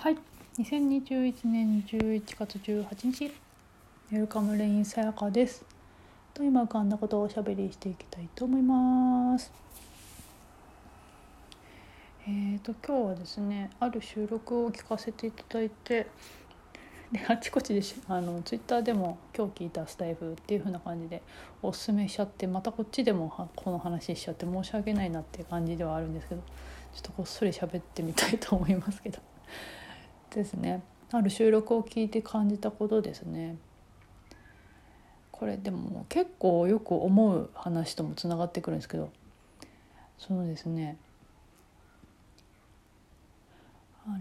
[0.00, 0.16] はい。
[0.58, 3.26] 2021年11月18日。
[3.26, 5.62] ウェルカムレインさやかです。
[6.32, 9.52] と今浮かんだことをおしゃべりしていきたいと思います。
[12.26, 16.06] えーと今日はですねある収録を聞かせていただいて
[17.12, 21.20] であちこちでしあのツイッターでも今日聞いたスタイフっていう風な感じで
[21.60, 29.18] おすすめしちゃってまたこっちでもこの話しちゃって申し訳ないなっていう感じではあるんですけどちょっとこっそり喋ってみたいと思いますけど。
[30.30, 30.82] ですね。
[31.12, 33.56] ある収録を聞いて感じたことですね。
[35.32, 39.10] これでも結構よく思う話ともつながってくるんですけど。
[40.20, 40.98] そのですね。
[44.06, 44.16] あの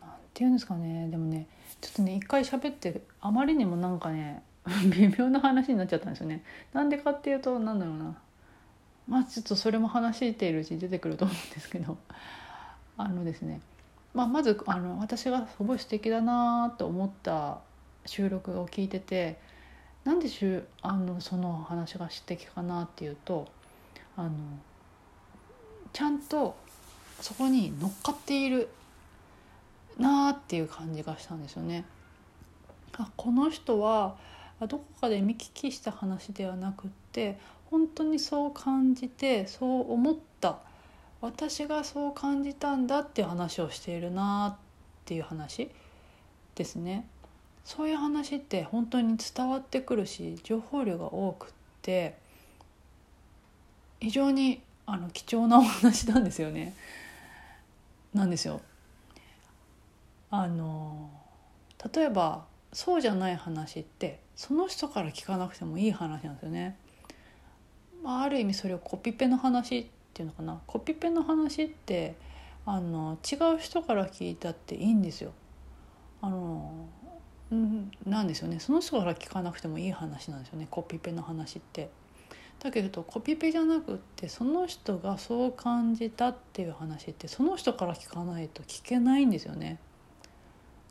[0.00, 1.08] なんていうんですかね。
[1.10, 1.46] でもね
[1.80, 4.42] ちょっとね一回喋ってあまりにもなんかね
[4.90, 6.42] 微妙な話になっちゃったんですよね。
[6.72, 8.18] なんでかっていうとなんだろうな。
[9.08, 11.96] まあちょっとそれも話しているうちに出てくると思うんですけど
[12.96, 13.60] あのですね、
[14.14, 17.58] まあ、まずあの私がすごい素敵だなと思った
[18.06, 19.38] 収録を聞いてて
[20.04, 23.48] なんでしゅあのその話が素敵かなっていうと
[24.16, 24.30] あの
[25.92, 26.56] ちゃんと
[27.20, 28.68] そこに乗っかっている
[29.98, 31.84] なーっていう感じがしたんですよね。
[32.98, 34.16] あこの人は
[34.60, 37.38] どこかで見聞きした話ではなくって
[37.72, 40.58] 本当にそう感じてそう思った
[41.22, 44.64] 私がそう感じたんだっていう話をしているなっ
[45.06, 45.70] ていう話
[46.54, 47.06] ですね。
[47.64, 51.48] そういう話って本当に伝わってくるし情報量が多くっ
[51.80, 52.18] て
[54.00, 56.74] 非常にあの貴重なお話なんですよね。
[58.12, 58.60] なんですよ。
[60.30, 61.08] あの
[61.94, 66.76] 例えばそうじゃない話ってその人から聞かなくてもいい話なんですよね。
[68.02, 72.16] まあ、ある意味それをコピペの話っていうのかなコピペの話って
[72.66, 75.32] あの違う人から聞いたっていいんですよ。
[76.20, 76.88] あの
[78.06, 81.90] なんですよねその人から聞かなくてもいい話なんですよねコピペの話って。
[82.60, 89.78] だけどコピペじゃなくってその人がそう感じたっていう話ってその人から聞かないと聞けないんですよね。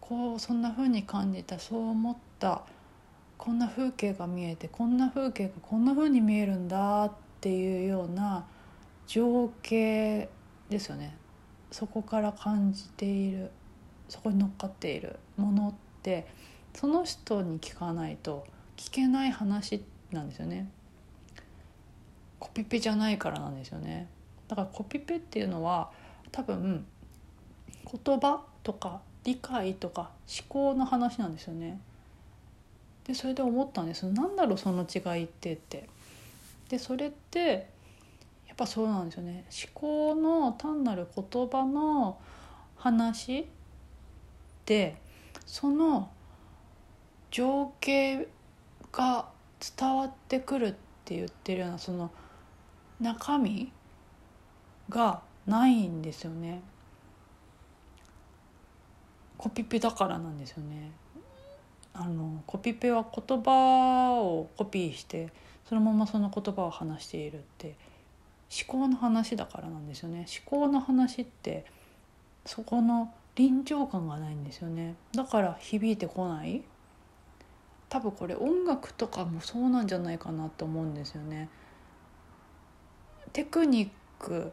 [0.00, 2.62] こうそんな風に感じたそう思った
[3.38, 8.46] こんな風景が見えてこんな風景がこんな風に見えるんだっていうような
[9.06, 10.28] 情景
[10.68, 11.16] ですよね。
[11.70, 13.50] そこから感じている
[14.08, 16.26] そこに乗っかっているものって
[16.74, 20.70] その人に聞かないと聞けない話なんですよね。
[22.38, 24.08] コピペじゃないからなんですよね。
[24.48, 25.90] だからコピペっていうのは
[26.30, 26.84] 多分
[27.84, 31.80] 言葉とか理解とか思考の話なんですよね。
[33.06, 35.88] でそれで思ったんですなんだろうその違いってって
[36.68, 37.68] でそれって
[38.48, 42.18] やっぱそうなんですよね思考の単なる言葉の
[42.76, 43.46] 話
[44.64, 44.96] で
[45.46, 46.10] その
[47.30, 48.26] 情景
[48.92, 49.28] が
[49.76, 50.74] 伝わってくるっ
[51.04, 52.10] て言ってるようなその
[53.00, 53.72] 中身
[54.88, 56.62] がないんですよね。
[59.36, 60.90] コピペだからなんですよね。
[61.98, 65.32] あのコピペは言葉をコピーして
[65.68, 67.74] そのままその言葉を話しているって
[68.68, 70.26] 思考の話だからなんですよね。
[70.48, 71.64] 思考の話って
[72.44, 74.94] そこの臨場感がないんですよね。
[75.12, 76.62] だから響いてこない。
[77.88, 81.48] 多分これ音楽とかもそうなんじゃないかなと思うんですよね。
[83.32, 84.52] テクニック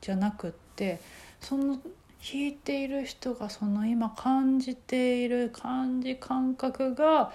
[0.00, 1.00] じゃなくって
[1.40, 1.78] その
[2.22, 7.32] 弾いている人がその今感じている感じ感覚が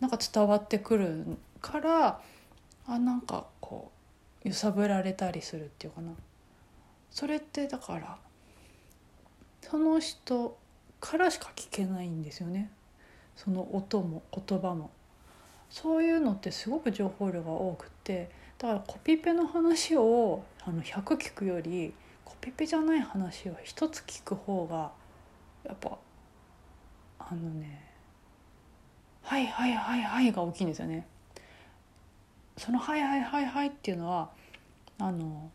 [0.00, 1.24] なんか伝わってくる
[1.60, 2.20] から
[2.86, 3.92] あなんかこ
[4.44, 6.12] う揺さぶられたりするっていうかな。
[7.10, 8.18] それってだから
[9.62, 10.58] その人
[11.00, 12.70] からしか聞けないんですよね。
[13.36, 14.90] その音も言葉も。
[15.70, 21.94] そういうのってすごく情報量が多くてだからコピペの話をあの100聞くより
[22.24, 24.92] コピペじゃない話を一つ聞く方が
[25.64, 25.98] やっぱ
[27.18, 27.82] あのね
[29.22, 31.06] 「はいはいはいはい」が大きいんですよね。
[32.56, 34.30] その「はいはいはいはい」っていうのは
[34.98, 35.50] あの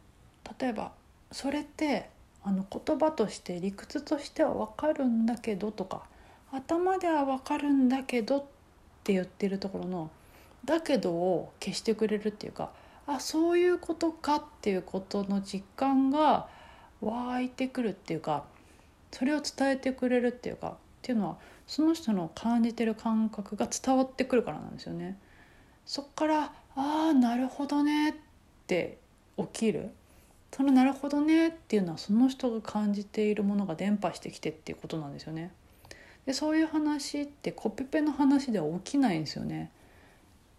[0.60, 0.92] 例えば
[1.32, 2.10] それって
[2.44, 6.04] あの言葉として理屈としては分かるんだけどとか
[6.52, 8.44] 頭では分かるんだけどっ
[9.04, 10.10] て言ってるところの
[10.66, 12.72] 「だけど」を消してくれるっていうか
[13.06, 16.48] あそういうことかっていうことの実感が
[17.02, 18.44] 湧いてくるっていうか
[19.12, 21.38] それを伝えてくれるっていうかっていうのは
[21.68, 25.18] その人の感じてる感覚が伝わってくるからなんですよね。
[25.86, 26.44] そっから
[26.76, 28.14] ああなるほどねっ
[28.68, 28.98] て
[29.38, 29.90] 起きる
[30.52, 35.52] そのなるほどねっていうのはその人が感じているものが伝播してきてっていうことなんですよね。
[36.26, 39.72] でそういう話ってコピペの話では起きないんですよね。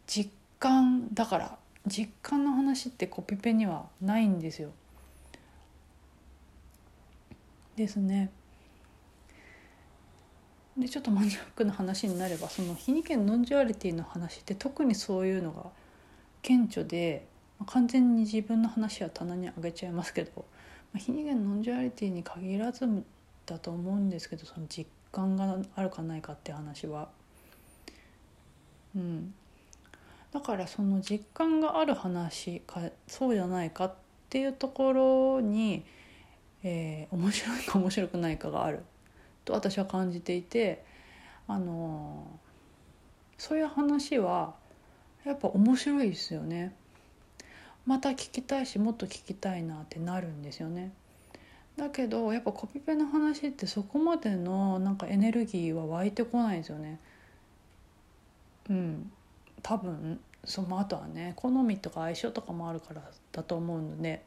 [0.06, 4.70] 実感だから実感の話ってコピペにはないんですよ。
[7.80, 8.30] ですね。
[10.76, 15.66] でちょっとマニアックな話になればその日にけノンジュアリティの話って特にそういうのが
[16.42, 17.26] 顕著で
[17.66, 20.42] 完全に自分の話は棚にあげちゃいますけど、ま
[20.96, 22.86] あ、非二元ノンジュアリティに限らず
[23.46, 27.08] だと思うんですけどその実感があるかないかって話は。
[28.94, 29.34] うん、
[30.32, 33.94] だからその実感がある話かそうじゃないかっ
[34.28, 35.84] ていうところに、
[36.62, 38.80] えー、面白いか面白くないかがある
[39.44, 40.84] と私は感じていて
[41.48, 42.26] あの
[43.38, 44.54] そういう話は
[45.24, 46.74] やっぱ面白いですよね。
[47.86, 50.92] また聞きたいしもっと聞きたいなってなるんですよね。
[51.76, 56.98] だけどやっぱコピペの話ってそこまでのなんかエネルギーは湧いてこないんですよね。
[58.68, 59.10] うん
[59.62, 63.02] 多分そのあとはね好みとか相性とかもあるから
[63.32, 64.22] だと思うので。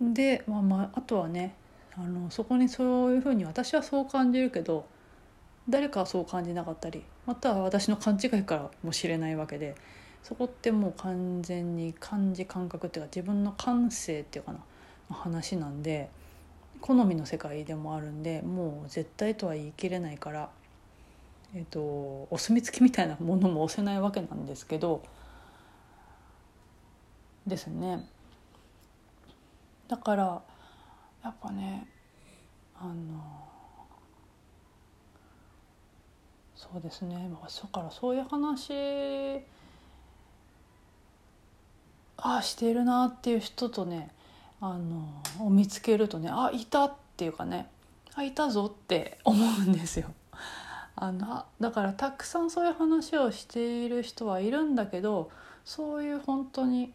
[0.00, 1.54] で、まあ、まああとはね
[1.96, 4.86] あのそこにそういうふうに私はそう感じるけど
[5.68, 9.74] 誰かはそう感じなかったりまたは私の勘違いからもしれないわけで
[10.22, 14.60] そこってもう完全に感じ感覚っていうか自分の感性っていうかな
[15.10, 16.08] 話なんで
[16.80, 20.50] 好みの世界でもあるんでもう絶対とは言い切れないから、
[21.54, 25.02] えーと、お墨付きみたいなものも押せないわけなんですけど
[27.46, 28.06] ですね。
[29.88, 30.42] だから
[31.24, 31.88] やっぱね
[32.80, 33.48] あの
[36.54, 37.36] そうですねだ
[37.68, 38.72] からそういう話
[42.16, 44.10] ああしてるなっていう人とね
[44.60, 47.68] あのを見つけるとねあいたっていうかね
[48.14, 50.12] あいたぞって思うんですよ。
[50.96, 55.30] あのだからたくさんそういう話をしている人はいるんだけど
[55.64, 56.92] そういう本当に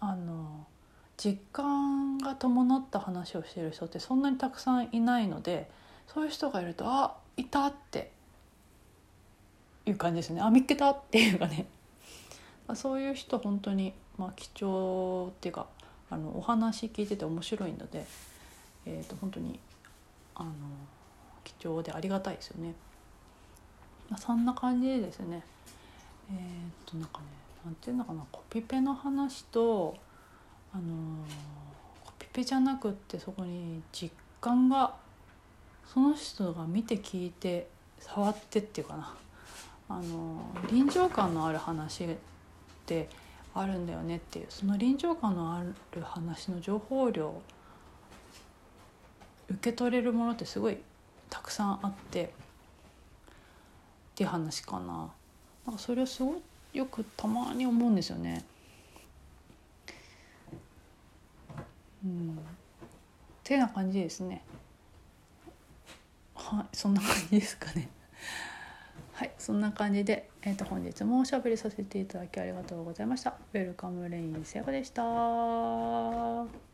[0.00, 0.57] あの
[1.22, 5.70] 実感が伴った話をしている人ってそんなにたくさんいないので
[6.06, 8.10] そういう人がいるとあいたって
[9.84, 10.40] いう感じですね。
[10.40, 11.66] あ見っけたっていうかね。
[12.74, 15.66] そういう人本当にまあ、貴重っていうか
[16.10, 18.04] あのお話聞いてて面白いので、
[18.84, 19.60] えー、と本当に
[20.34, 20.50] あの
[21.44, 22.74] 貴重でありがたいですよね。
[24.10, 25.44] まあ、そんな感じでですね。
[26.30, 27.24] えっ、ー、となんかね
[27.64, 29.96] なんていうのかなコピペの話と
[30.72, 30.82] あの
[32.04, 34.94] コピペじゃなくってそこに実感が
[35.92, 37.68] その人が見て聞いて
[37.98, 39.14] 触ってっていうかな。
[39.90, 42.16] あの臨場感のある話っ
[42.84, 43.08] て
[43.54, 44.46] あるんだよねっていう。
[44.50, 47.40] その臨場感のある話の情報量
[49.48, 50.76] 受け取れるものってすごい
[51.30, 52.28] たくさんあってっ
[54.14, 55.10] ていう話かな。
[55.66, 58.44] なんかそれをすごいよくたまに思うんですよね。
[62.08, 62.38] うん、
[63.44, 64.42] てな感じですね。
[66.34, 67.88] はいそんな感じですかね。
[69.12, 73.36] はいそんな感じで、えー、と本日もおしゃべりさせていただきありがとうございました。
[73.52, 76.67] ウェルカムレインセブでした。